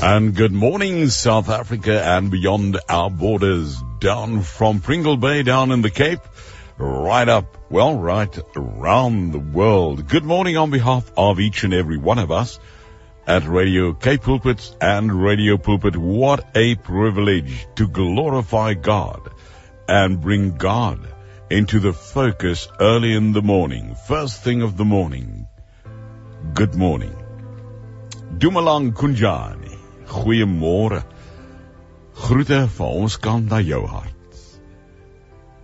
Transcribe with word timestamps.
And 0.00 0.32
good 0.32 0.52
morning, 0.52 1.08
South 1.08 1.48
Africa 1.48 2.00
and 2.00 2.30
beyond 2.30 2.78
our 2.88 3.10
borders, 3.10 3.82
down 3.98 4.42
from 4.42 4.80
Pringle 4.80 5.16
Bay, 5.16 5.42
down 5.42 5.72
in 5.72 5.82
the 5.82 5.90
Cape, 5.90 6.20
right 6.78 7.28
up, 7.28 7.58
well, 7.68 7.98
right 7.98 8.38
around 8.54 9.32
the 9.32 9.40
world. 9.40 10.06
Good 10.06 10.24
morning 10.24 10.56
on 10.56 10.70
behalf 10.70 11.10
of 11.16 11.40
each 11.40 11.64
and 11.64 11.74
every 11.74 11.98
one 11.98 12.20
of 12.20 12.30
us 12.30 12.60
at 13.26 13.48
Radio 13.48 13.92
Cape 13.92 14.22
Pulpit 14.22 14.76
and 14.80 15.12
Radio 15.12 15.56
Pulpit. 15.56 15.96
What 15.96 16.46
a 16.54 16.76
privilege 16.76 17.66
to 17.74 17.88
glorify 17.88 18.74
God 18.74 19.32
and 19.88 20.20
bring 20.20 20.58
God 20.58 21.12
into 21.50 21.80
the 21.80 21.92
focus 21.92 22.68
early 22.78 23.14
in 23.14 23.32
the 23.32 23.42
morning, 23.42 23.96
first 24.06 24.44
thing 24.44 24.62
of 24.62 24.76
the 24.76 24.84
morning. 24.84 25.48
Good 26.54 26.76
morning. 26.76 27.16
Dumalang 28.38 28.92
Kunjani. 28.92 29.57
Goeiemôre. 30.08 31.02
Groete 32.18 32.66
van 32.76 33.02
ons 33.02 33.16
kant 33.16 33.50
na 33.50 33.60
jou 33.62 33.86
hart. 33.86 34.14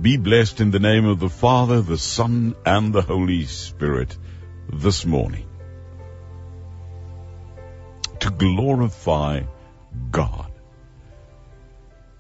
Be 0.01 0.17
blessed 0.17 0.61
in 0.61 0.71
the 0.71 0.81
name 0.81 1.07
of 1.07 1.21
the 1.21 1.29
Father, 1.29 1.81
the 1.81 1.99
Son, 1.99 2.55
and 2.67 2.93
the 2.93 3.03
Holy 3.03 3.45
Spirit 3.45 4.17
this 4.73 5.05
morning. 5.07 5.47
To 8.21 8.31
glorify 8.31 9.43
God. 10.11 10.51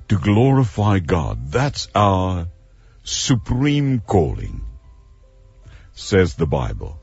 To 0.08 0.18
glorify 0.18 0.98
God. 1.00 1.50
That's 1.50 1.88
our 1.94 2.46
supreme 3.02 4.00
calling, 4.00 4.64
says 5.92 6.34
the 6.34 6.46
Bible. 6.46 6.98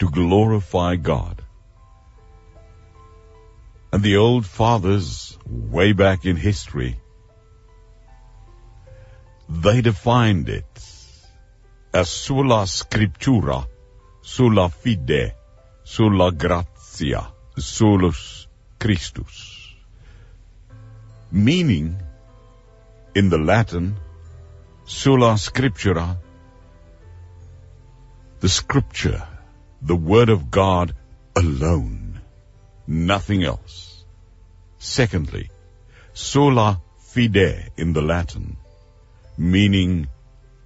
To 0.00 0.10
glorify 0.10 0.96
God. 0.96 1.43
And 3.94 4.02
the 4.02 4.16
old 4.16 4.44
fathers, 4.44 5.38
way 5.46 5.92
back 5.92 6.24
in 6.24 6.34
history, 6.34 6.98
they 9.48 9.82
defined 9.82 10.48
it 10.48 10.80
as 12.00 12.10
sola 12.10 12.64
scriptura, 12.64 13.68
sola 14.20 14.68
fide, 14.68 15.34
sola 15.84 16.32
gratia, 16.32 17.22
solus 17.56 18.48
Christus. 18.80 19.38
Meaning, 21.30 21.96
in 23.14 23.28
the 23.28 23.38
Latin, 23.38 23.96
sola 24.86 25.34
scriptura, 25.34 26.16
the 28.40 28.48
scripture, 28.48 29.22
the 29.80 29.94
word 29.94 30.30
of 30.30 30.50
God 30.50 30.96
alone, 31.36 32.20
nothing 32.88 33.44
else. 33.44 33.83
Secondly, 34.84 35.50
sola 36.12 36.78
fide 36.98 37.72
in 37.78 37.94
the 37.94 38.02
Latin, 38.02 38.58
meaning 39.38 40.08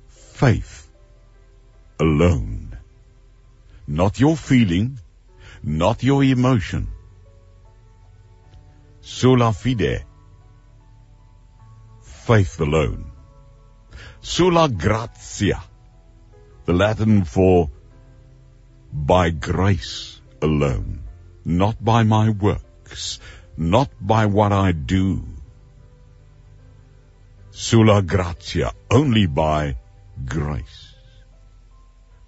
faith 0.08 0.90
alone. 2.00 2.76
Not 3.86 4.18
your 4.18 4.36
feeling, 4.36 4.98
not 5.62 6.02
your 6.02 6.24
emotion. 6.24 6.88
Sola 9.00 9.52
fide, 9.52 10.04
faith 12.02 12.60
alone. 12.60 13.12
Sola 14.20 14.68
gratia, 14.68 15.62
the 16.64 16.72
Latin 16.72 17.22
for 17.22 17.70
by 18.92 19.30
grace 19.30 20.20
alone, 20.42 21.04
not 21.44 21.82
by 21.82 22.02
my 22.02 22.30
works, 22.30 23.20
not 23.58 23.90
by 24.00 24.26
what 24.26 24.52
I 24.52 24.70
do. 24.70 25.24
Sola 27.50 28.02
gratia, 28.02 28.72
only 28.88 29.26
by 29.26 29.76
grace. 30.24 30.94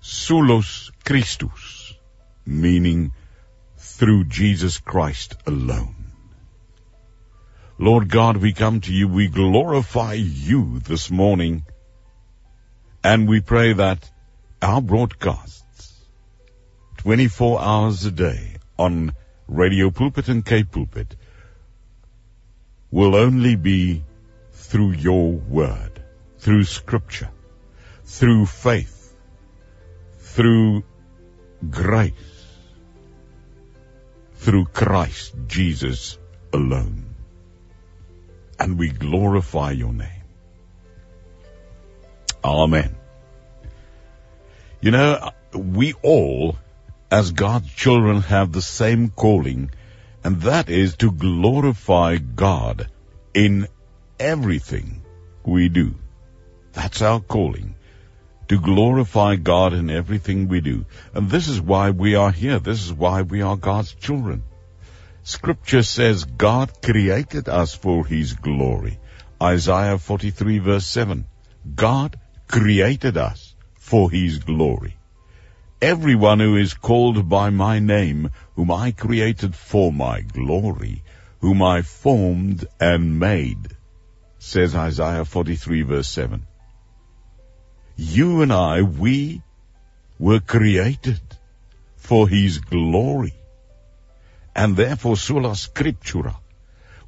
Solus 0.00 0.90
Christus, 1.04 1.94
meaning 2.44 3.12
through 3.78 4.24
Jesus 4.24 4.78
Christ 4.78 5.36
alone. 5.46 5.94
Lord 7.78 8.08
God, 8.08 8.36
we 8.36 8.52
come 8.52 8.80
to 8.80 8.92
you, 8.92 9.06
we 9.06 9.28
glorify 9.28 10.14
you 10.14 10.80
this 10.80 11.12
morning, 11.12 11.64
and 13.04 13.28
we 13.28 13.40
pray 13.40 13.72
that 13.72 14.10
our 14.60 14.82
broadcasts, 14.82 15.94
24 16.98 17.60
hours 17.60 18.04
a 18.04 18.10
day 18.10 18.56
on 18.76 19.14
Radio 19.46 19.90
Pulpit 19.90 20.28
and 20.28 20.44
Cape 20.44 20.70
Pulpit, 20.70 21.16
will 22.90 23.14
only 23.14 23.56
be 23.56 24.02
through 24.52 24.92
your 24.92 25.32
word, 25.32 26.02
through 26.38 26.64
scripture, 26.64 27.30
through 28.04 28.46
faith, 28.46 29.14
through 30.18 30.82
grace, 31.68 32.14
through 34.34 34.64
Christ 34.66 35.34
Jesus 35.46 36.18
alone. 36.52 37.14
And 38.58 38.78
we 38.78 38.90
glorify 38.90 39.70
your 39.72 39.92
name. 39.92 40.22
Amen. 42.44 42.96
You 44.80 44.90
know, 44.90 45.30
we 45.52 45.94
all, 46.02 46.56
as 47.10 47.32
God's 47.32 47.72
children, 47.72 48.22
have 48.22 48.52
the 48.52 48.62
same 48.62 49.10
calling, 49.10 49.70
and 50.22 50.42
that 50.42 50.68
is 50.68 50.96
to 50.96 51.10
glorify 51.10 52.18
God 52.18 52.88
in 53.34 53.68
everything 54.18 55.02
we 55.44 55.68
do. 55.68 55.94
That's 56.72 57.02
our 57.02 57.20
calling. 57.20 57.74
To 58.48 58.60
glorify 58.60 59.36
God 59.36 59.72
in 59.72 59.90
everything 59.90 60.48
we 60.48 60.60
do. 60.60 60.84
And 61.14 61.30
this 61.30 61.48
is 61.48 61.60
why 61.60 61.90
we 61.90 62.16
are 62.16 62.32
here. 62.32 62.58
This 62.58 62.84
is 62.84 62.92
why 62.92 63.22
we 63.22 63.42
are 63.42 63.56
God's 63.56 63.94
children. 63.94 64.42
Scripture 65.22 65.82
says 65.82 66.24
God 66.24 66.82
created 66.82 67.48
us 67.48 67.74
for 67.74 68.04
His 68.06 68.34
glory. 68.34 68.98
Isaiah 69.42 69.98
43 69.98 70.58
verse 70.58 70.86
7. 70.86 71.26
God 71.74 72.18
created 72.48 73.16
us 73.16 73.54
for 73.74 74.10
His 74.10 74.38
glory. 74.38 74.96
Everyone 75.82 76.40
who 76.40 76.56
is 76.56 76.74
called 76.74 77.26
by 77.30 77.48
my 77.48 77.78
name, 77.78 78.30
whom 78.54 78.70
I 78.70 78.92
created 78.92 79.54
for 79.54 79.90
my 79.90 80.20
glory, 80.20 81.02
whom 81.40 81.62
I 81.62 81.80
formed 81.80 82.66
and 82.78 83.18
made, 83.18 83.76
says 84.38 84.74
Isaiah 84.74 85.24
43 85.24 85.82
verse 85.82 86.08
7. 86.08 86.42
You 87.96 88.42
and 88.42 88.52
I, 88.52 88.82
we 88.82 89.40
were 90.18 90.40
created 90.40 91.20
for 91.96 92.28
His 92.28 92.58
glory. 92.58 93.32
And 94.54 94.76
therefore, 94.76 95.16
sola 95.16 95.52
scriptura, 95.52 96.36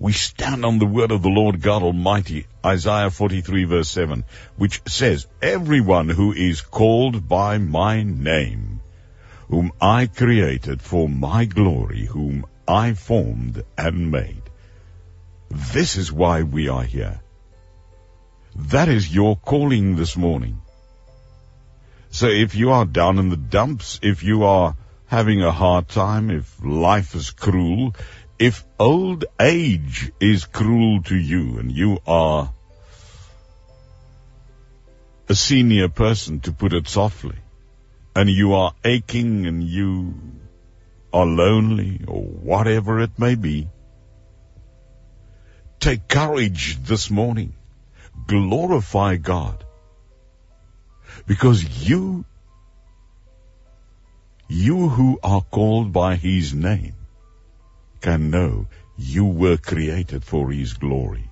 we 0.03 0.13
stand 0.13 0.65
on 0.65 0.81
the 0.81 0.85
word 0.85 1.13
of 1.13 1.23
the 1.23 1.29
Lord 1.29 1.63
God 1.63 1.85
Almighty, 1.85 2.47
Isaiah 2.67 3.09
43 3.09 3.65
verse 3.67 3.89
7, 3.89 4.25
which 4.57 4.83
says, 4.89 5.29
Everyone 5.41 6.09
who 6.09 6.33
is 6.33 6.61
called 6.61 7.29
by 7.29 7.59
my 7.59 8.03
name, 8.03 8.81
whom 9.49 9.71
I 9.81 10.07
created 10.07 10.83
for 10.83 11.09
my 11.09 11.45
glory, 11.45 12.05
whom 12.05 12.47
I 12.67 12.95
formed 12.95 13.63
and 13.79 14.11
made. 14.11 14.43
This 15.49 15.97
is 15.97 16.11
why 16.11 16.43
we 16.43 16.69
are 16.69 16.83
here. 16.83 17.21
That 18.57 18.89
is 18.89 19.15
your 19.15 19.37
calling 19.37 19.95
this 19.95 20.17
morning. 20.17 20.63
So 22.11 22.27
if 22.27 22.57
you 22.57 22.73
are 22.73 22.87
down 22.87 23.21
in 23.21 23.29
the 23.29 23.37
dumps, 23.37 24.01
if 24.03 24.25
you 24.25 24.43
are 24.43 24.75
having 25.07 25.43
a 25.43 25.53
hard 25.53 25.89
time, 25.89 26.31
if 26.31 26.57
life 26.65 27.15
is 27.15 27.31
cruel, 27.31 27.95
if 28.43 28.65
old 28.77 29.25
age 29.39 30.11
is 30.19 30.47
cruel 30.47 31.01
to 31.01 31.15
you 31.15 31.59
and 31.59 31.71
you 31.71 31.99
are 32.05 32.53
a 35.29 35.35
senior 35.37 35.89
person, 35.89 36.41
to 36.41 36.51
put 36.51 36.73
it 36.73 36.89
softly, 36.89 37.37
and 38.17 38.29
you 38.29 38.55
are 38.55 38.73
aching 38.85 39.47
and 39.47 39.63
you 39.63 40.15
are 41.13 41.25
lonely 41.25 42.01
or 42.09 42.23
whatever 42.23 42.99
it 43.01 43.17
may 43.17 43.37
be, 43.37 43.69
take 45.79 46.09
courage 46.09 46.83
this 46.83 47.09
morning. 47.13 47.55
Glorify 48.27 49.15
God. 49.19 49.65
Because 51.29 51.63
you, 51.89 52.25
you 54.49 54.89
who 54.89 55.21
are 55.23 55.43
called 55.43 55.93
by 55.93 56.17
His 56.17 56.53
name 56.53 56.97
can 58.03 58.31
know 58.31 58.67
you 58.97 59.25
were 59.25 59.57
created 59.57 60.25
for 60.25 60.51
His 60.51 60.75
glory. 60.75 61.31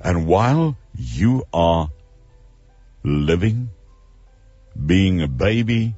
And 0.00 0.26
while 0.26 0.76
you 0.94 1.44
are 1.52 1.90
living, 3.04 3.70
being 4.92 5.22
a 5.22 5.28
baby, 5.28 5.94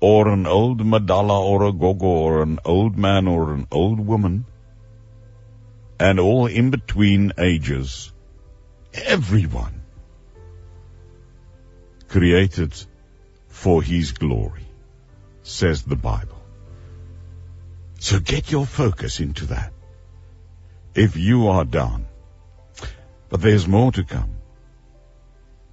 or 0.00 0.28
an 0.28 0.46
old 0.46 0.78
madalla 0.80 1.40
or 1.40 1.64
a 1.64 1.72
gogo 1.72 2.06
or 2.06 2.42
an 2.42 2.58
old 2.64 2.96
man 2.96 3.26
or 3.26 3.52
an 3.54 3.66
old 3.70 3.98
woman, 3.98 4.44
and 5.98 6.20
all 6.20 6.46
in 6.46 6.70
between 6.70 7.32
ages, 7.38 8.12
everyone 8.94 9.82
created 12.08 12.72
for 13.48 13.82
his 13.82 14.12
glory, 14.12 14.66
says 15.42 15.82
the 15.82 15.96
Bible. 15.96 16.37
So 17.98 18.20
get 18.20 18.50
your 18.52 18.64
focus 18.64 19.18
into 19.20 19.46
that. 19.46 19.72
If 20.94 21.16
you 21.16 21.48
are 21.48 21.64
down, 21.64 22.06
but 23.28 23.40
there's 23.40 23.66
more 23.66 23.90
to 23.92 24.04
come. 24.04 24.36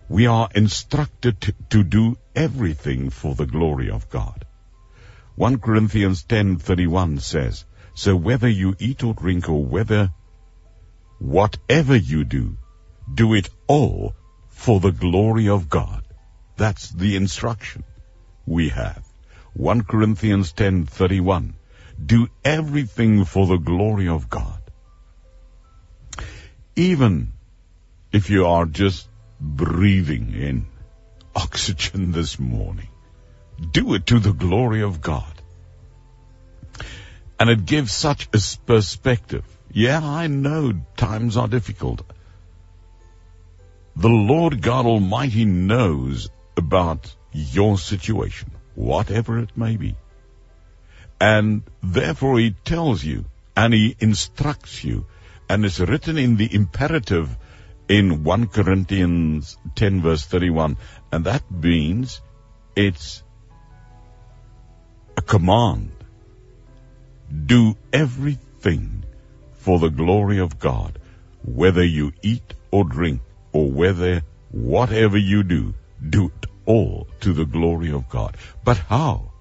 We 0.09 0.25
are 0.27 0.49
instructed 0.53 1.39
to, 1.41 1.53
to 1.69 1.83
do 1.83 2.17
everything 2.35 3.09
for 3.09 3.35
the 3.35 3.45
glory 3.45 3.89
of 3.89 4.09
God. 4.09 4.45
1 5.35 5.59
Corinthians 5.59 6.23
10:31 6.23 7.19
says, 7.19 7.65
"So 7.93 8.15
whether 8.15 8.49
you 8.49 8.75
eat 8.79 9.03
or 9.03 9.13
drink 9.13 9.49
or 9.49 9.63
whether 9.63 10.11
whatever 11.19 11.95
you 11.95 12.23
do, 12.23 12.57
do 13.13 13.33
it 13.35 13.49
all 13.67 14.15
for 14.49 14.79
the 14.79 14.91
glory 14.91 15.47
of 15.49 15.69
God." 15.69 16.01
That's 16.57 16.89
the 16.89 17.15
instruction 17.15 17.83
we 18.45 18.69
have. 18.69 19.03
1 19.53 19.83
Corinthians 19.83 20.53
10:31. 20.53 21.53
Do 22.03 22.27
everything 22.43 23.25
for 23.25 23.47
the 23.47 23.57
glory 23.57 24.07
of 24.07 24.29
God. 24.29 24.61
Even 26.75 27.33
if 28.11 28.29
you 28.29 28.45
are 28.45 28.65
just 28.65 29.07
breathing 29.39 30.33
in 30.33 30.65
oxygen 31.35 32.11
this 32.11 32.39
morning, 32.39 32.89
do 33.71 33.93
it 33.93 34.07
to 34.07 34.19
the 34.19 34.33
glory 34.33 34.81
of 34.81 35.01
God. 35.01 35.31
And 37.39 37.49
it 37.49 37.65
gives 37.65 37.91
such 37.91 38.27
a 38.33 38.39
perspective. 38.65 39.45
Yeah, 39.71 40.01
I 40.03 40.27
know 40.27 40.73
times 40.95 41.35
are 41.37 41.47
difficult. 41.47 42.01
The 43.95 44.09
Lord 44.09 44.61
God 44.61 44.85
Almighty 44.85 45.45
knows 45.45 46.29
about 46.57 47.13
your 47.31 47.77
situation, 47.77 48.51
whatever 48.75 49.39
it 49.39 49.57
may 49.57 49.75
be. 49.77 49.95
And 51.19 51.63
therefore 51.81 52.39
He 52.39 52.51
tells 52.51 53.03
you 53.03 53.25
and 53.55 53.73
He 53.73 53.95
instructs 53.99 54.83
you 54.83 55.05
and 55.49 55.65
it's 55.65 55.79
written 55.79 56.17
in 56.17 56.37
the 56.37 56.53
imperative 56.53 57.37
in 57.87 58.23
1 58.23 58.47
Corinthians 58.47 59.57
10 59.75 60.01
verse 60.01 60.25
31. 60.25 60.77
And 61.11 61.25
that 61.25 61.49
means 61.51 62.21
it's 62.75 63.23
a 65.17 65.21
command. 65.21 65.91
Do 67.45 67.75
everything 67.93 69.03
for 69.57 69.79
the 69.79 69.89
glory 69.89 70.39
of 70.39 70.59
God, 70.59 70.99
whether 71.43 71.83
you 71.83 72.11
eat 72.21 72.53
or 72.71 72.83
drink 72.83 73.21
or 73.51 73.69
whether 73.69 74.21
whatever 74.51 75.17
you 75.17 75.43
do, 75.43 75.73
do 76.07 76.25
it 76.27 76.49
all 76.65 77.07
to 77.21 77.33
the 77.33 77.45
glory 77.45 77.91
of 77.91 78.09
God. 78.09 78.37
But 78.63 78.77
how 78.77 79.31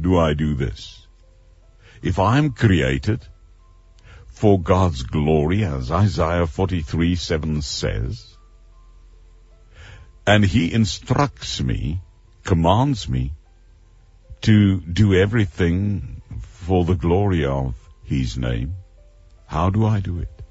do 0.00 0.18
I 0.18 0.34
do 0.34 0.54
this? 0.54 1.01
If 2.02 2.18
I'm 2.18 2.50
created 2.50 3.24
for 4.26 4.60
God's 4.60 5.04
glory, 5.04 5.64
as 5.64 5.90
Isaiah 5.90 6.46
43 6.46 7.14
7 7.14 7.62
says, 7.62 8.36
and 10.26 10.44
He 10.44 10.72
instructs 10.72 11.62
me, 11.62 12.00
commands 12.42 13.08
me 13.08 13.32
to 14.42 14.80
do 14.80 15.14
everything 15.14 16.22
for 16.40 16.84
the 16.84 16.96
glory 16.96 17.44
of 17.44 17.76
His 18.04 18.36
name, 18.36 18.74
how 19.46 19.70
do 19.70 19.86
I 19.86 20.00
do 20.00 20.18
it? 20.18 20.42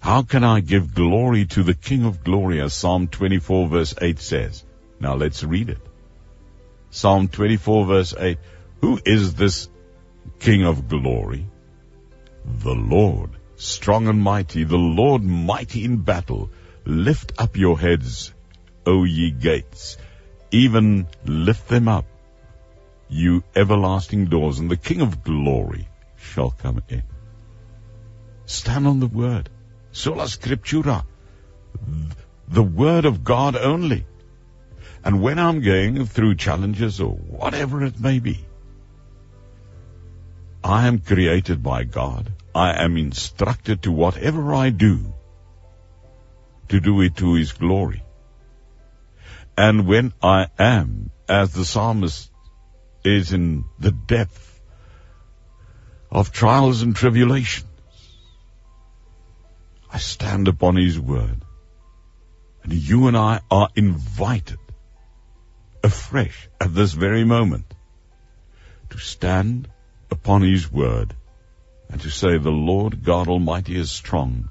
How 0.00 0.22
can 0.22 0.42
I 0.42 0.60
give 0.60 0.94
glory 0.94 1.46
to 1.46 1.62
the 1.62 1.74
King 1.74 2.04
of 2.04 2.24
glory 2.24 2.60
as 2.60 2.74
Psalm 2.74 3.08
24 3.08 3.68
verse 3.68 3.94
8 4.00 4.18
says? 4.18 4.64
Now 4.98 5.14
let's 5.14 5.44
read 5.44 5.68
it. 5.70 5.80
Psalm 6.90 7.28
24 7.28 7.86
verse 7.86 8.14
8. 8.18 8.38
Who 8.80 9.00
is 9.04 9.34
this 9.34 9.68
King 10.38 10.64
of 10.64 10.88
glory? 10.88 11.46
The 12.44 12.74
Lord, 12.74 13.30
strong 13.56 14.08
and 14.08 14.20
mighty, 14.20 14.64
the 14.64 14.76
Lord 14.76 15.22
mighty 15.22 15.84
in 15.84 15.98
battle. 15.98 16.50
Lift 16.84 17.32
up 17.38 17.56
your 17.56 17.78
heads, 17.78 18.32
O 18.86 19.04
ye 19.04 19.30
gates, 19.30 19.98
even 20.50 21.06
lift 21.24 21.68
them 21.68 21.88
up, 21.88 22.06
you 23.08 23.42
everlasting 23.54 24.26
doors, 24.26 24.58
and 24.58 24.70
the 24.70 24.76
King 24.76 25.02
of 25.02 25.22
glory 25.22 25.88
shall 26.16 26.50
come 26.50 26.82
in. 26.88 27.02
Stand 28.46 28.86
on 28.86 29.00
the 29.00 29.06
word. 29.06 29.50
Sola 29.92 30.24
scriptura. 30.24 31.04
The 32.48 32.62
word 32.62 33.04
of 33.04 33.24
God 33.24 33.56
only. 33.56 34.06
And 35.04 35.20
when 35.22 35.38
I'm 35.38 35.60
going 35.60 36.06
through 36.06 36.36
challenges 36.36 37.00
or 37.00 37.12
whatever 37.12 37.84
it 37.84 38.00
may 38.00 38.18
be, 38.18 38.44
I 40.62 40.86
am 40.86 40.98
created 40.98 41.62
by 41.62 41.84
God. 41.84 42.32
I 42.54 42.82
am 42.84 42.96
instructed 42.96 43.82
to 43.82 43.92
whatever 43.92 44.54
I 44.54 44.70
do, 44.70 45.14
to 46.68 46.80
do 46.80 47.00
it 47.02 47.16
to 47.16 47.34
His 47.34 47.52
glory. 47.52 48.02
And 49.56 49.86
when 49.86 50.12
I 50.22 50.48
am, 50.58 51.10
as 51.28 51.52
the 51.52 51.64
psalmist 51.64 52.30
is 53.04 53.32
in 53.32 53.64
the 53.78 53.92
depth 53.92 54.60
of 56.10 56.32
trials 56.32 56.82
and 56.82 56.94
tribulations, 56.94 57.66
I 59.92 59.98
stand 59.98 60.48
upon 60.48 60.76
His 60.76 60.98
word. 60.98 61.42
And 62.62 62.72
you 62.72 63.06
and 63.06 63.16
I 63.16 63.40
are 63.50 63.68
invited 63.76 64.58
afresh 65.82 66.48
at 66.60 66.74
this 66.74 66.92
very 66.92 67.24
moment 67.24 67.72
to 68.90 68.98
stand 68.98 69.68
upon 70.10 70.42
His 70.42 70.70
word 70.70 71.14
and 71.90 72.00
to 72.02 72.10
say, 72.10 72.38
the 72.38 72.50
Lord 72.50 73.02
God 73.02 73.28
Almighty 73.28 73.76
is 73.76 73.90
strong. 73.90 74.50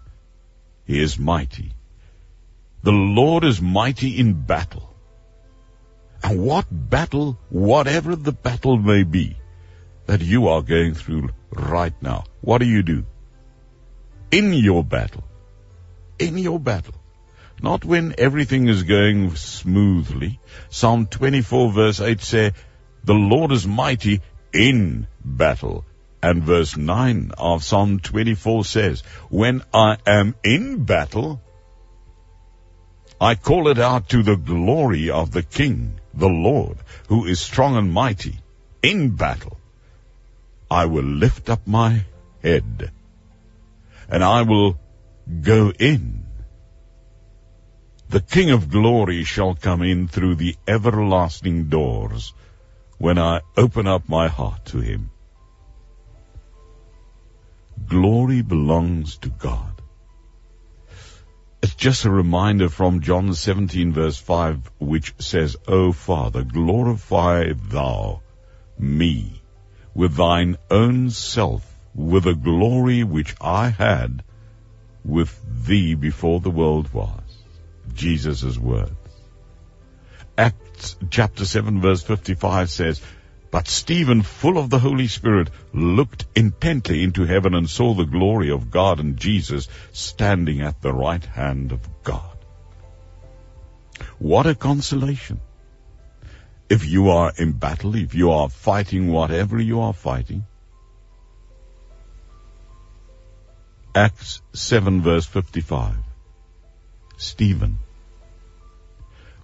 He 0.86 1.00
is 1.02 1.20
mighty. 1.20 1.74
The 2.84 2.92
Lord 2.92 3.44
is 3.44 3.62
mighty 3.62 4.20
in 4.20 4.34
battle. 4.34 4.96
And 6.24 6.44
what 6.44 6.66
battle, 6.70 7.38
whatever 7.50 8.16
the 8.16 8.32
battle 8.32 8.78
may 8.78 9.04
be, 9.04 9.38
that 10.08 10.22
you 10.22 10.48
are 10.48 10.62
going 10.62 10.94
through 10.94 11.30
right 11.52 11.94
now, 12.02 12.24
what 12.42 12.60
do 12.60 12.66
you 12.66 12.82
do? 12.82 13.06
In 14.32 14.54
your 14.54 14.84
battle. 14.84 15.24
In 16.18 16.38
your 16.38 16.60
battle. 16.60 16.96
Not 17.62 17.86
when 17.86 18.16
everything 18.18 18.68
is 18.68 18.84
going 18.84 19.36
smoothly. 19.36 20.40
Psalm 20.70 21.08
24 21.08 21.72
verse 21.72 22.00
8 22.02 22.22
says, 22.22 22.54
the 23.04 23.14
Lord 23.14 23.52
is 23.52 23.66
mighty 23.66 24.22
in 24.54 25.08
battle. 25.36 25.86
And 26.22 26.44
verse 26.44 26.76
9 26.76 27.32
of 27.38 27.64
Psalm 27.64 28.00
24 28.00 28.66
says, 28.66 29.02
When 29.30 29.64
I 29.74 29.98
am 30.06 30.36
in 30.44 30.84
battle, 30.84 31.42
I 33.20 33.36
call 33.36 33.68
it 33.68 33.80
out 33.80 34.10
to 34.10 34.24
the 34.24 34.36
glory 34.36 35.10
of 35.10 35.32
the 35.32 35.44
King, 35.44 36.00
the 36.14 36.30
Lord, 36.30 36.78
who 37.08 37.26
is 37.26 37.40
strong 37.40 37.76
and 37.76 37.92
mighty. 37.92 38.40
In 38.82 39.16
battle, 39.16 39.58
I 40.70 40.86
will 40.86 41.04
lift 41.04 41.50
up 41.50 41.66
my 41.66 42.06
head, 42.44 42.92
and 44.10 44.24
I 44.24 44.44
will 44.44 44.80
go 45.42 45.72
in. 45.72 46.26
The 48.10 48.22
King 48.22 48.52
of 48.52 48.70
glory 48.70 49.24
shall 49.24 49.56
come 49.56 49.82
in 49.82 50.08
through 50.08 50.36
the 50.36 50.56
everlasting 50.68 51.70
doors 51.70 52.34
when 52.98 53.18
I 53.18 53.42
open 53.56 53.88
up 53.88 54.08
my 54.08 54.28
heart 54.28 54.66
to 54.68 54.80
him. 54.80 55.10
Glory 57.86 58.42
belongs 58.42 59.18
to 59.18 59.30
God. 59.30 59.82
It's 61.62 61.76
just 61.76 62.06
a 62.06 62.10
reminder 62.10 62.70
from 62.70 63.02
John 63.02 63.34
17 63.34 63.94
verse 63.94 64.18
5 64.18 64.72
which 64.80 65.14
says, 65.20 65.56
O 65.68 65.92
Father, 65.92 66.44
glorify 66.44 67.54
thou 67.54 68.22
me 68.78 69.42
with 69.94 70.16
thine 70.16 70.58
own 70.70 71.10
self 71.10 71.66
with 71.96 72.26
the 72.26 72.36
glory 72.36 73.04
which 73.04 73.36
I 73.42 73.70
had 73.70 74.24
with 75.04 75.66
thee 75.66 75.96
before 75.96 76.40
the 76.40 76.52
world 76.52 76.94
was. 76.94 77.22
Jesus' 77.94 78.58
words. 78.58 78.92
Acts 80.38 80.96
chapter 81.10 81.46
7 81.46 81.82
verse 81.82 82.04
55 82.04 82.70
says, 82.70 83.02
but 83.50 83.68
Stephen, 83.68 84.22
full 84.22 84.58
of 84.58 84.70
the 84.70 84.80
Holy 84.80 85.08
Spirit, 85.08 85.50
looked 85.74 86.26
intently 86.36 87.04
into 87.04 87.26
heaven 87.26 87.54
and 87.54 87.70
saw 87.70 87.94
the 87.94 88.06
glory 88.06 88.52
of 88.52 88.70
God 88.72 89.00
and 89.00 89.18
Jesus 89.18 89.68
standing 89.94 90.62
at 90.62 90.82
the 90.82 90.94
right 90.94 91.24
hand 91.24 91.72
of 91.72 91.88
God. 92.04 92.38
What 94.20 94.48
a 94.48 94.56
consolation. 94.56 95.40
If 96.70 96.86
you 96.86 97.10
are 97.10 97.32
in 97.38 97.54
battle, 97.54 97.96
if 97.96 98.14
you 98.14 98.32
are 98.32 98.50
fighting 98.50 99.12
whatever 99.12 99.60
you 99.60 99.80
are 99.82 99.94
fighting, 99.94 100.46
Acts 103.96 104.42
7 104.54 105.02
verse 105.02 105.26
55. 105.26 105.96
Stephen. 107.18 107.80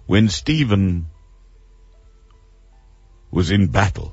When 0.06 0.28
Stephen 0.28 1.06
was 3.34 3.50
in 3.50 3.66
battle, 3.66 4.12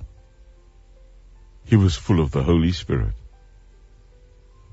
he 1.65 1.75
was 1.75 1.95
full 1.95 2.19
of 2.19 2.31
the 2.31 2.41
Holy 2.43 2.71
Spirit. 2.71 3.13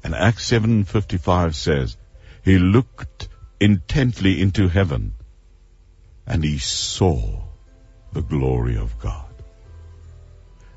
And 0.03 0.15
Acts 0.15 0.51
7.55 0.51 1.55
says, 1.55 1.97
he 2.45 2.59
looked 2.59 3.29
intently 3.61 4.41
into 4.41 4.69
heaven 4.69 5.13
and 6.27 6.43
he 6.43 6.57
saw 6.59 7.43
the 8.13 8.23
glory 8.23 8.79
of 8.79 8.99
God. 8.99 9.35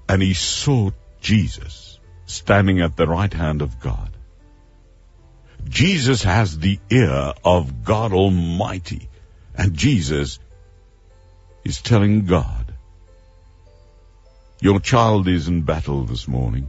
And 0.10 0.22
he 0.22 0.34
saw 0.34 0.92
Jesus 1.22 2.00
standing 2.25 2.82
at 2.82 2.98
the 2.98 3.08
right 3.08 3.34
hand 3.34 3.62
of 3.62 3.80
God. 3.80 4.10
Jesus 5.70 6.24
has 6.24 6.60
the 6.60 6.78
ear 6.90 7.34
of 7.46 7.86
God 7.86 8.12
Almighty. 8.12 9.08
And 9.56 9.75
Jesus 9.75 10.40
is 11.63 11.82
telling 11.82 12.25
God, 12.25 12.61
your 14.62 14.80
child 14.80 15.27
is 15.27 15.48
in 15.48 15.63
battle 15.63 16.03
this 16.06 16.27
morning. 16.27 16.68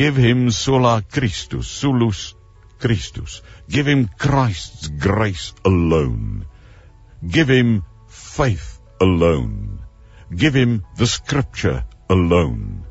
Give 0.00 0.16
him 0.16 0.50
sola 0.50 1.02
Christus, 1.10 1.66
solus 1.66 2.34
Christus. 2.78 3.42
Give 3.68 3.86
him 3.86 4.08
Christ's 4.16 4.86
grace 4.88 5.52
alone. 5.64 6.46
Give 7.26 7.48
him 7.48 7.84
faith 8.06 8.78
alone. 9.00 9.80
Give 10.34 10.54
him 10.54 10.84
the 10.96 11.06
scripture 11.06 11.84
alone. 12.08 12.84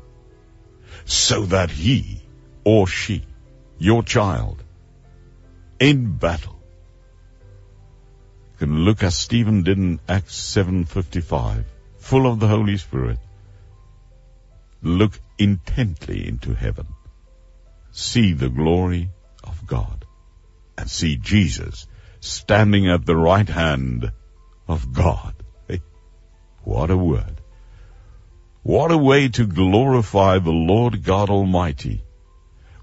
So 1.06 1.46
that 1.46 1.70
he 1.70 2.22
or 2.64 2.86
she, 2.86 3.24
your 3.78 4.02
child, 4.02 4.62
in 5.80 6.16
battle, 6.18 6.60
can 8.58 8.84
look 8.84 9.02
as 9.02 9.16
Stephen 9.16 9.62
did 9.62 9.78
in 9.78 9.98
Acts 10.08 10.36
7.55, 10.54 11.64
full 12.02 12.26
of 12.26 12.40
the 12.40 12.48
Holy 12.48 12.76
Spirit, 12.76 13.18
look 14.82 15.18
intently 15.38 16.26
into 16.28 16.54
heaven, 16.54 16.86
see 17.92 18.32
the 18.32 18.48
glory 18.48 19.10
of 19.44 19.66
God, 19.66 20.04
and 20.76 20.90
see 20.90 21.16
Jesus 21.16 21.86
standing 22.20 22.88
at 22.88 23.06
the 23.06 23.16
right 23.16 23.48
hand 23.48 24.10
of 24.68 24.92
God. 24.92 25.34
What 26.64 26.90
a 26.90 26.96
word. 26.96 27.40
What 28.62 28.92
a 28.92 28.96
way 28.96 29.28
to 29.28 29.46
glorify 29.46 30.38
the 30.38 30.52
Lord 30.52 31.02
God 31.02 31.28
Almighty 31.28 32.04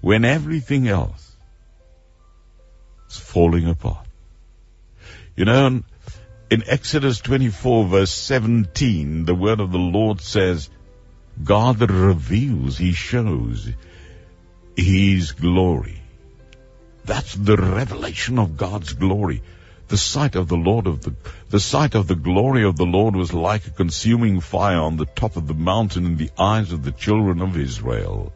when 0.02 0.24
everything 0.24 0.86
else 0.88 1.36
is 3.08 3.16
falling 3.16 3.66
apart. 3.68 4.06
You 5.34 5.46
know, 5.46 5.82
in 6.50 6.64
Exodus 6.66 7.20
24 7.20 7.84
verse 7.84 8.10
17, 8.10 9.24
the 9.24 9.34
word 9.34 9.60
of 9.60 9.70
the 9.70 9.78
Lord 9.78 10.20
says, 10.20 10.68
God 11.42 11.80
reveals, 11.80 12.76
He 12.76 12.92
shows 12.92 13.68
His 14.76 15.32
glory. 15.32 16.02
That's 17.04 17.34
the 17.34 17.56
revelation 17.56 18.38
of 18.38 18.56
God's 18.56 18.92
glory. 18.94 19.42
The 19.88 19.96
sight 19.96 20.34
of 20.34 20.48
the 20.48 20.56
Lord 20.56 20.86
of 20.86 21.02
the, 21.02 21.14
the 21.48 21.60
sight 21.60 21.94
of 21.94 22.08
the 22.08 22.14
glory 22.16 22.64
of 22.64 22.76
the 22.76 22.86
Lord 22.86 23.16
was 23.16 23.32
like 23.32 23.66
a 23.66 23.70
consuming 23.70 24.40
fire 24.40 24.78
on 24.78 24.96
the 24.96 25.06
top 25.06 25.36
of 25.36 25.46
the 25.46 25.54
mountain 25.54 26.04
in 26.04 26.16
the 26.16 26.30
eyes 26.38 26.72
of 26.72 26.84
the 26.84 26.92
children 26.92 27.40
of 27.42 27.56
Israel. 27.56 28.32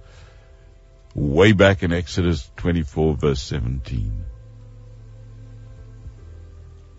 Way 1.14 1.52
back 1.52 1.82
in 1.82 1.92
Exodus 1.92 2.50
24 2.56 3.14
verse 3.14 3.42
17. 3.42 4.24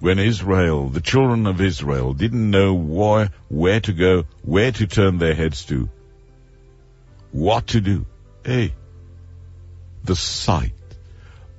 When 0.06 0.20
Israel, 0.20 0.90
the 0.90 1.02
children 1.02 1.48
of 1.48 1.60
Israel, 1.60 2.14
didn't 2.14 2.52
know 2.52 2.76
where, 2.76 3.32
where 3.50 3.80
to 3.80 3.92
go, 3.92 4.26
where 4.44 4.72
to 4.72 4.86
turn 4.86 5.18
their 5.18 5.34
heads 5.34 5.66
to, 5.66 5.90
what 7.32 7.66
to 7.70 7.82
do. 7.82 8.06
Hey, 8.44 8.76
the 10.04 10.16
sight 10.16 10.74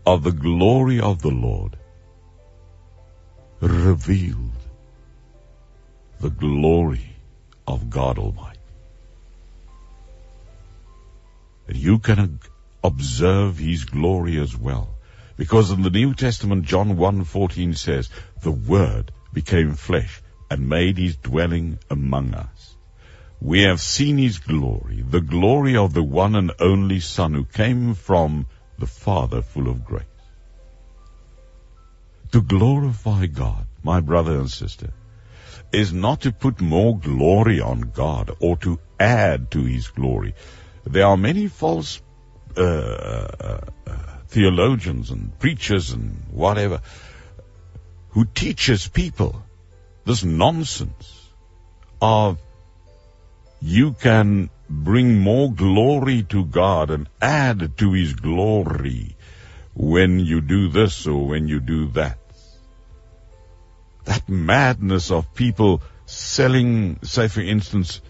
of 0.07 0.23
the 0.23 0.31
glory 0.31 1.00
of 1.00 1.23
the 1.23 1.33
Lord 1.33 1.76
revealed 3.61 4.62
the 6.21 6.31
glory 6.31 7.17
of 7.67 7.91
God 7.91 8.17
Almighty. 8.17 8.61
And 11.67 11.76
you 11.76 11.99
can 11.99 12.38
observe 12.85 13.59
His 13.59 13.87
glory 13.87 14.38
as 14.38 14.57
well. 14.57 14.96
Because 15.37 15.71
in 15.71 15.83
the 15.83 15.90
New 15.90 16.14
Testament, 16.14 16.64
John 16.64 16.97
1.14 16.97 17.76
says, 17.76 18.09
the 18.43 18.52
Word 18.52 19.12
became 19.33 19.75
flesh 19.75 20.23
and 20.50 20.69
made 20.69 20.99
His 20.99 21.16
dwelling 21.16 21.78
among 21.90 22.35
us. 22.35 22.76
We 23.40 23.62
have 23.62 23.81
seen 23.81 24.16
His 24.16 24.38
glory, 24.38 25.05
the 25.07 25.21
glory 25.21 25.76
of 25.76 25.93
the 25.93 26.02
one 26.02 26.35
and 26.35 26.52
only 26.59 27.00
Son 27.00 27.35
who 27.35 27.45
came 27.45 27.95
from 27.95 28.47
the 28.78 28.87
Father 28.87 29.43
full 29.43 29.69
of 29.69 29.85
grace. 29.85 30.05
To 32.33 32.40
glorify 32.40 33.26
God, 33.26 33.66
my 33.83 34.00
brother 34.00 34.38
and 34.38 34.50
sister, 34.50 34.90
is 35.73 35.93
not 35.93 36.23
to 36.23 36.33
put 36.33 36.61
more 36.61 36.99
glory 36.99 37.61
on 37.61 37.93
God 37.95 38.31
or 38.40 38.57
to 38.59 38.78
add 38.99 39.50
to 39.50 39.62
His 39.62 39.88
glory. 39.88 40.35
There 40.85 41.07
are 41.07 41.16
many 41.16 41.49
false 41.49 42.00
uh, 42.57 42.62
uh, 42.62 43.61
uh, 43.87 44.15
theologians 44.37 45.11
and 45.11 45.38
preachers 45.38 45.93
and 45.93 46.23
whatever 46.31 46.83
who 48.11 48.26
teaches 48.26 48.87
people 48.87 49.43
this 50.05 50.25
nonsense 50.25 51.31
of 52.02 52.38
you 53.62 53.95
can 53.95 54.50
bring 54.69 55.19
more 55.21 55.50
glory 55.50 56.23
to 56.35 56.45
God 56.45 56.90
and 56.90 57.09
add 57.21 57.78
to 57.78 57.93
His 57.95 58.12
glory 58.12 59.16
when 59.73 60.21
you 60.21 60.43
do 60.43 60.69
this 60.69 61.07
or 61.07 61.26
when 61.26 61.49
you 61.49 61.61
do 61.61 61.88
that. 61.93 62.19
That 64.05 64.28
madness 64.28 65.11
of 65.11 65.35
people 65.35 65.83
selling, 66.05 66.99
say 67.02 67.28
for 67.28 67.40
instance, 67.40 68.02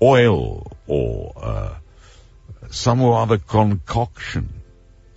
oil 0.00 0.70
or 0.86 1.32
uh, 1.36 1.74
some 2.70 3.02
other 3.02 3.38
concoction. 3.38 4.61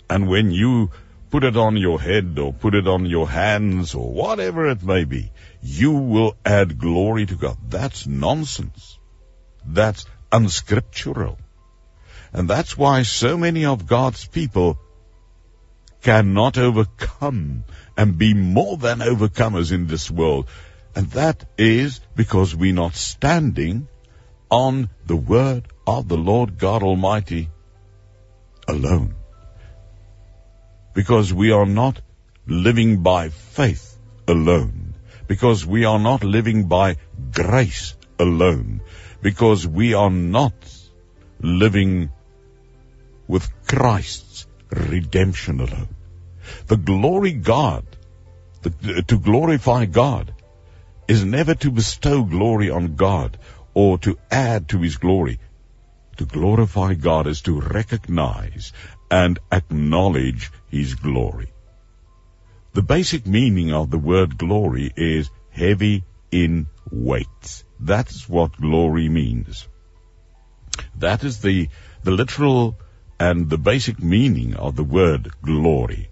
And 0.09 0.27
when 0.27 0.51
you 0.51 0.91
put 1.31 1.43
it 1.43 1.57
on 1.57 1.77
your 1.77 1.99
head 1.99 2.37
or 2.39 2.53
put 2.53 2.75
it 2.75 2.87
on 2.87 3.05
your 3.05 3.27
hands 3.27 3.95
or 3.95 4.11
whatever 4.11 4.67
it 4.67 4.83
may 4.83 5.03
be, 5.03 5.31
you 5.61 5.91
will 5.91 6.35
add 6.45 6.77
glory 6.77 7.25
to 7.25 7.35
God. 7.35 7.57
That's 7.69 8.07
nonsense. 8.07 8.99
That's 9.65 10.05
unscriptural. 10.31 11.37
And 12.31 12.49
that's 12.49 12.77
why 12.77 13.03
so 13.03 13.37
many 13.37 13.65
of 13.65 13.87
God's 13.87 14.27
people 14.27 14.77
cannot 16.01 16.57
overcome 16.57 17.63
and 17.97 18.17
be 18.17 18.33
more 18.33 18.77
than 18.77 18.99
overcomers 18.99 19.71
in 19.71 19.87
this 19.87 20.11
world. 20.11 20.47
And 20.95 21.09
that 21.11 21.45
is 21.57 21.99
because 22.15 22.55
we're 22.55 22.73
not 22.73 22.95
standing 22.95 23.87
on 24.49 24.89
the 25.05 25.15
word 25.15 25.67
of 25.87 26.07
the 26.07 26.17
Lord 26.17 26.57
God 26.57 26.83
Almighty 26.83 27.49
alone. 28.67 29.15
Because 30.95 31.33
we 31.33 31.51
are 31.51 31.65
not 31.65 32.01
living 32.47 33.03
by 33.03 33.29
faith 33.29 33.97
alone. 34.27 34.93
Because 35.27 35.65
we 35.65 35.85
are 35.85 35.99
not 35.99 36.23
living 36.23 36.67
by 36.67 36.97
grace 37.31 37.95
alone. 38.17 38.81
Because 39.21 39.67
we 39.67 39.93
are 39.93 40.09
not 40.09 40.53
living 41.41 42.09
with 43.27 43.49
Christ's 43.67 44.47
redemption 44.71 45.59
alone. 45.59 45.89
The 46.67 46.77
glory 46.77 47.33
God, 47.33 47.85
the, 48.61 49.03
to 49.07 49.19
glorify 49.19 49.85
God, 49.85 50.33
is 51.07 51.25
never 51.25 51.55
to 51.55 51.71
bestow 51.71 52.23
glory 52.23 52.69
on 52.69 52.95
God 52.95 53.37
or 53.73 53.97
to 53.99 54.17
add 54.31 54.69
to 54.69 54.79
His 54.79 54.97
glory. 54.97 55.39
To 56.17 56.25
glorify 56.25 56.93
God 56.93 57.27
is 57.27 57.41
to 57.41 57.59
recognize 57.59 58.71
and 59.09 59.39
acknowledge 59.51 60.51
His 60.69 60.95
glory. 60.95 61.51
The 62.73 62.81
basic 62.81 63.25
meaning 63.25 63.73
of 63.73 63.89
the 63.89 63.97
word 63.97 64.37
glory 64.37 64.91
is 64.95 65.29
heavy 65.49 66.03
in 66.31 66.67
weight. 66.91 67.63
That's 67.79 68.27
what 68.27 68.57
glory 68.57 69.07
means. 69.09 69.67
That 70.97 71.23
is 71.23 71.39
the, 71.39 71.69
the 72.03 72.11
literal 72.11 72.77
and 73.19 73.49
the 73.49 73.57
basic 73.57 74.01
meaning 74.01 74.55
of 74.55 74.75
the 74.75 74.83
word 74.83 75.31
glory. 75.41 76.09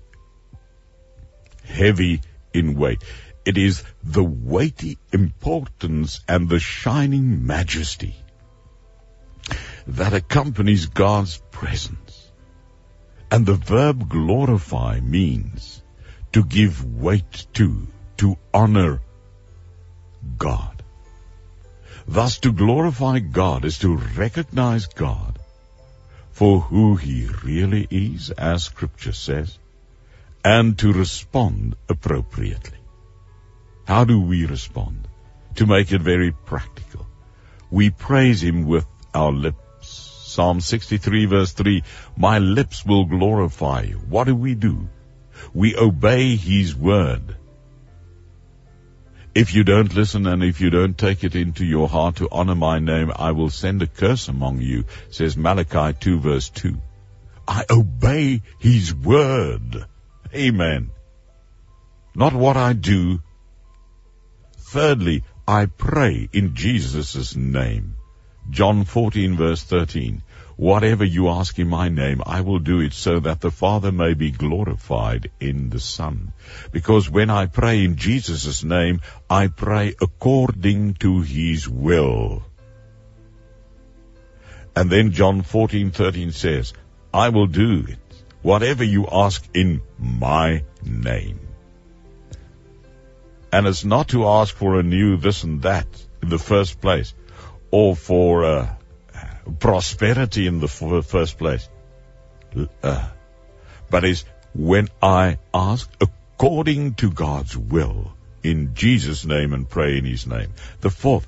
Heavy 1.65 2.21
in 2.53 2.75
weight. 2.75 3.03
It 3.45 3.57
is 3.57 3.83
the 4.03 4.23
weighty 4.23 4.97
importance 5.11 6.21
and 6.27 6.47
the 6.47 6.59
shining 6.59 7.45
majesty 7.45 8.15
that 9.87 10.13
accompanies 10.13 10.85
God's 10.85 11.41
presence. 11.51 12.12
And 13.33 13.47
the 13.47 13.55
verb 13.55 14.09
glorify 14.09 14.99
means 14.99 15.81
to 16.33 16.43
give 16.43 16.85
weight 16.85 17.47
to, 17.53 17.87
to 18.17 18.37
honor 18.53 19.01
God. 20.37 20.83
Thus 22.07 22.37
to 22.41 22.51
glorify 22.51 23.17
God 23.17 23.65
is 23.65 23.79
to 23.79 23.97
recognize 23.97 24.85
God 24.85 25.39
for 26.29 26.59
who 26.59 26.95
he 26.95 27.27
really 27.43 27.87
is, 27.89 28.29
as 28.29 28.65
scripture 28.65 29.13
says, 29.13 29.57
and 30.45 30.77
to 30.77 30.93
respond 30.93 31.75
appropriately. 31.89 32.77
How 33.87 34.03
do 34.03 34.21
we 34.21 34.45
respond? 34.45 35.07
To 35.55 35.65
make 35.65 35.91
it 35.91 36.01
very 36.01 36.33
practical. 36.33 37.07
We 37.71 37.89
praise 37.89 38.43
him 38.43 38.67
with 38.67 38.85
our 39.11 39.31
lips. 39.31 39.62
Psalm 40.33 40.61
63 40.61 41.25
verse 41.25 41.51
3, 41.53 41.83
My 42.17 42.39
lips 42.39 42.83
will 42.85 43.05
glorify 43.05 43.81
you. 43.83 43.97
What 43.97 44.25
do 44.25 44.35
we 44.35 44.55
do? 44.55 44.89
We 45.53 45.75
obey 45.77 46.35
his 46.35 46.75
word. 46.75 47.37
If 49.35 49.53
you 49.53 49.63
don't 49.63 49.95
listen 49.95 50.27
and 50.27 50.43
if 50.43 50.61
you 50.61 50.69
don't 50.69 50.97
take 50.97 51.23
it 51.23 51.35
into 51.35 51.65
your 51.65 51.87
heart 51.87 52.17
to 52.17 52.29
honor 52.31 52.55
my 52.55 52.79
name, 52.79 53.11
I 53.15 53.31
will 53.31 53.49
send 53.49 53.81
a 53.81 53.87
curse 53.87 54.27
among 54.27 54.61
you, 54.61 54.85
says 55.09 55.35
Malachi 55.35 55.97
2 55.99 56.19
verse 56.19 56.49
2. 56.49 56.77
I 57.47 57.65
obey 57.69 58.41
his 58.59 58.93
word. 58.93 59.85
Amen. 60.33 60.91
Not 62.15 62.33
what 62.33 62.57
I 62.57 62.73
do. 62.73 63.21
Thirdly, 64.57 65.23
I 65.47 65.65
pray 65.65 66.29
in 66.31 66.55
Jesus' 66.55 67.35
name. 67.35 67.97
John 68.49 68.83
14 68.83 69.35
verse 69.35 69.63
13. 69.63 70.21
Whatever 70.55 71.03
you 71.03 71.29
ask 71.29 71.57
in 71.57 71.67
my 71.67 71.89
name, 71.89 72.21
I 72.25 72.41
will 72.41 72.59
do 72.59 72.79
it 72.79 72.93
so 72.93 73.19
that 73.19 73.41
the 73.41 73.49
Father 73.49 73.91
may 73.91 74.13
be 74.13 74.29
glorified 74.29 75.31
in 75.39 75.69
the 75.69 75.79
Son. 75.79 76.33
Because 76.71 77.09
when 77.09 77.31
I 77.31 77.47
pray 77.47 77.83
in 77.83 77.95
Jesus' 77.95 78.63
name, 78.63 79.01
I 79.29 79.47
pray 79.47 79.95
according 79.99 80.93
to 80.95 81.21
His 81.21 81.67
will. 81.67 82.43
And 84.75 84.89
then 84.89 85.11
John 85.11 85.41
14:13 85.41 86.33
says, 86.33 86.73
I 87.13 87.29
will 87.29 87.47
do 87.47 87.85
it, 87.87 87.99
whatever 88.41 88.83
you 88.83 89.07
ask 89.11 89.43
in 89.53 89.81
my 89.97 90.63
name. 90.83 91.39
And 93.51 93.67
it's 93.67 93.85
not 93.85 94.07
to 94.09 94.27
ask 94.27 94.55
for 94.55 94.79
a 94.79 94.83
new 94.83 95.17
this 95.17 95.43
and 95.43 95.61
that 95.61 95.87
in 96.23 96.29
the 96.29 96.39
first 96.39 96.81
place, 96.81 97.13
or 97.73 97.95
for 97.95 98.45
uh, 98.45 98.69
prosperity 99.59 100.45
in 100.45 100.59
the 100.59 100.67
first 100.67 101.39
place. 101.39 101.67
Uh, 102.83 103.09
but 103.89 104.03
is 104.05 104.25
when 104.53 104.89
I 105.01 105.39
ask 105.51 105.89
according 105.99 106.93
to 106.95 107.09
God's 107.09 107.57
will 107.57 108.13
in 108.43 108.75
Jesus' 108.75 109.25
name 109.25 109.53
and 109.53 109.67
pray 109.67 109.97
in 109.97 110.05
His 110.05 110.27
name. 110.27 110.53
The 110.81 110.91
fourth, 110.91 111.25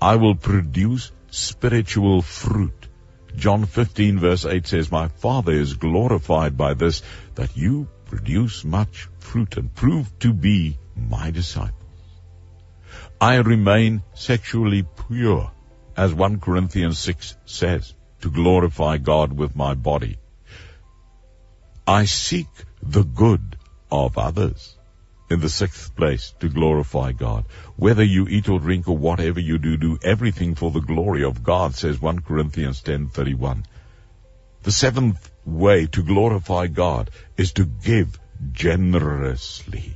I 0.00 0.14
will 0.16 0.36
produce 0.36 1.10
spiritual 1.30 2.22
fruit. 2.22 2.86
John 3.34 3.64
15 3.64 4.20
verse 4.20 4.44
8 4.44 4.68
says, 4.68 4.92
My 4.92 5.08
Father 5.08 5.52
is 5.52 5.74
glorified 5.74 6.56
by 6.56 6.74
this, 6.74 7.02
that 7.34 7.56
you 7.56 7.88
produce 8.04 8.64
much 8.64 9.08
fruit 9.18 9.56
and 9.56 9.74
prove 9.74 10.16
to 10.20 10.32
be 10.32 10.78
my 10.94 11.32
disciples. 11.32 11.79
I 13.22 13.36
remain 13.36 14.02
sexually 14.14 14.86
pure 15.08 15.50
as 15.94 16.14
1 16.14 16.40
Corinthians 16.40 16.98
6 17.00 17.36
says, 17.44 17.92
to 18.22 18.30
glorify 18.30 18.96
God 18.96 19.34
with 19.34 19.54
my 19.54 19.74
body. 19.74 20.16
I 21.86 22.06
seek 22.06 22.48
the 22.82 23.02
good 23.02 23.58
of 23.92 24.16
others. 24.16 24.74
In 25.28 25.40
the 25.40 25.50
sixth 25.50 25.94
place, 25.94 26.34
to 26.40 26.48
glorify 26.48 27.12
God. 27.12 27.44
Whether 27.76 28.02
you 28.02 28.26
eat 28.26 28.48
or 28.48 28.58
drink 28.58 28.88
or 28.88 28.96
whatever 28.96 29.38
you 29.38 29.58
do, 29.58 29.76
do 29.76 29.98
everything 30.02 30.54
for 30.54 30.70
the 30.70 30.80
glory 30.80 31.22
of 31.22 31.44
God, 31.44 31.74
says 31.74 32.00
1 32.00 32.20
Corinthians 32.20 32.80
10:31. 32.82 33.64
The 34.62 34.72
seventh 34.72 35.30
way 35.44 35.86
to 35.86 36.02
glorify 36.02 36.68
God 36.68 37.10
is 37.36 37.52
to 37.52 37.66
give 37.66 38.18
generously. 38.52 39.94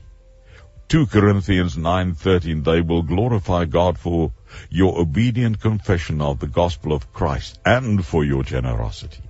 2 0.89 1.07
Corinthians 1.07 1.77
9:13 1.77 2.63
they 2.65 2.81
will 2.81 3.03
glorify 3.03 3.65
God 3.65 3.99
for 3.99 4.33
your 4.69 4.99
obedient 5.01 5.61
confession 5.61 6.21
of 6.21 6.39
the 6.39 6.47
gospel 6.47 6.93
of 6.93 7.13
Christ 7.13 7.59
and 7.65 8.05
for 8.05 8.25
your 8.25 8.43
generosity. 8.43 9.23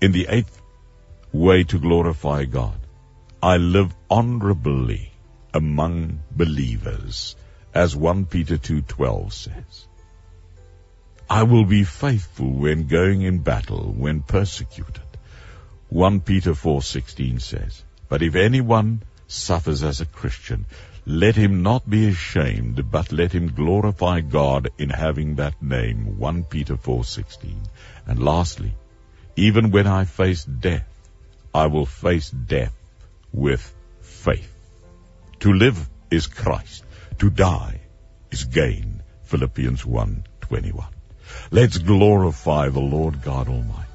In 0.00 0.12
the 0.12 0.26
eighth 0.28 0.60
way 1.32 1.62
to 1.64 1.78
glorify 1.78 2.44
God, 2.44 2.78
I 3.42 3.58
live 3.58 3.94
honorably 4.10 5.12
among 5.54 6.20
believers, 6.30 7.36
as 7.72 7.94
1 7.94 8.26
Peter 8.26 8.58
2.12 8.58 9.32
says. 9.32 9.86
I 11.28 11.44
will 11.44 11.64
be 11.64 11.84
faithful 11.84 12.50
when 12.50 12.88
going 12.88 13.22
in 13.22 13.38
battle, 13.38 13.94
when 13.96 14.22
persecuted. 14.22 15.10
1 15.90 16.20
Peter 16.20 16.52
4.16 16.52 17.40
says, 17.40 17.84
But 18.08 18.22
if 18.22 18.34
anyone 18.34 19.02
suffers 19.30 19.82
as 19.82 20.00
a 20.00 20.06
Christian, 20.06 20.66
let 21.06 21.36
him 21.36 21.62
not 21.62 21.88
be 21.88 22.08
ashamed, 22.08 22.90
but 22.90 23.12
let 23.12 23.32
him 23.32 23.54
glorify 23.54 24.20
God 24.20 24.68
in 24.76 24.90
having 24.90 25.36
that 25.36 25.62
name. 25.62 26.18
1 26.18 26.44
Peter 26.44 26.76
4:16. 26.76 27.56
And 28.06 28.22
lastly, 28.22 28.74
even 29.36 29.70
when 29.70 29.86
I 29.86 30.04
face 30.04 30.44
death, 30.44 30.86
I 31.54 31.66
will 31.66 31.86
face 31.86 32.30
death 32.30 32.74
with 33.32 33.62
faith. 34.00 34.52
To 35.40 35.52
live 35.52 35.88
is 36.10 36.26
Christ, 36.26 36.84
to 37.18 37.30
die 37.30 37.80
is 38.30 38.44
gain. 38.44 39.02
Philippians 39.24 39.86
1:21. 39.86 40.88
Let's 41.50 41.78
glorify 41.78 42.68
the 42.68 42.80
Lord 42.80 43.22
God 43.22 43.48
Almighty. 43.48 43.86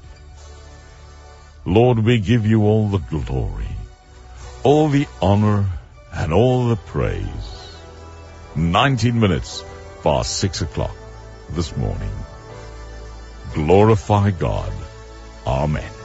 Lord, 1.64 1.98
we 1.98 2.20
give 2.20 2.46
you 2.46 2.62
all 2.62 2.88
the 2.88 2.98
glory, 2.98 3.75
all 4.66 4.88
the 4.88 5.06
honor, 5.22 5.64
and 6.12 6.32
all 6.32 6.66
the 6.66 6.74
praise. 6.74 7.48
19 8.56 9.20
minutes 9.20 9.62
past 10.02 10.40
6 10.40 10.62
o'clock 10.62 10.96
this 11.50 11.76
morning. 11.76 12.10
Glorify 13.54 14.32
God. 14.32 14.72
Amen. 15.46 15.95